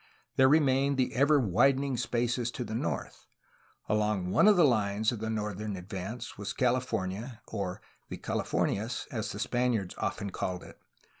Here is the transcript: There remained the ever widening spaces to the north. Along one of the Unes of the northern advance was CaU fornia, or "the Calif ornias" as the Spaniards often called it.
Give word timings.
There 0.35 0.49
remained 0.49 0.97
the 0.97 1.13
ever 1.13 1.39
widening 1.39 1.95
spaces 1.95 2.49
to 2.53 2.63
the 2.63 2.73
north. 2.73 3.27
Along 3.87 4.31
one 4.31 4.47
of 4.47 4.57
the 4.57 4.65
Unes 4.65 5.11
of 5.11 5.19
the 5.19 5.29
northern 5.29 5.75
advance 5.75 6.39
was 6.39 6.53
CaU 6.55 6.77
fornia, 6.79 7.41
or 7.47 7.83
"the 8.09 8.17
Calif 8.17 8.49
ornias" 8.49 9.05
as 9.11 9.31
the 9.31 9.37
Spaniards 9.37 9.93
often 9.99 10.31
called 10.31 10.63
it. 10.63 10.79